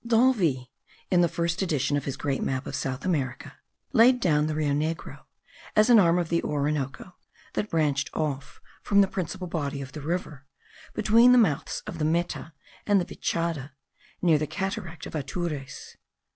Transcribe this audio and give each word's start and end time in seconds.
D'Anville, 0.03 0.65
in 1.11 1.21
the 1.21 1.27
first 1.27 1.61
edition 1.61 1.95
of 1.95 2.05
his 2.05 2.17
great 2.17 2.41
map 2.41 2.65
of 2.65 2.73
South 2.73 3.05
America, 3.05 3.57
laid 3.93 4.19
down 4.19 4.47
the 4.47 4.55
Rio 4.55 4.73
Negro 4.73 5.25
as 5.75 5.91
an 5.91 5.99
arm 5.99 6.17
of 6.17 6.29
the 6.29 6.41
Orinoco, 6.41 7.15
that 7.53 7.69
branched 7.69 8.09
off 8.15 8.59
from 8.81 9.01
the 9.01 9.07
principal 9.07 9.45
body 9.45 9.79
of 9.79 9.91
the 9.91 10.01
river 10.01 10.47
between 10.95 11.33
the 11.33 11.37
mouths 11.37 11.83
of 11.85 11.99
the 11.99 12.05
Meta 12.05 12.51
and 12.87 12.99
the 12.99 13.05
Vichada, 13.05 13.73
near 14.23 14.39
the 14.39 14.47
cataract 14.47 15.05
of 15.05 15.13
Atures. 15.13 15.95